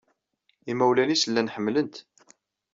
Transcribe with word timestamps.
Imawlan-nnes 0.71 1.23
llan 1.29 1.51
ḥemmlen-t. 1.55 1.95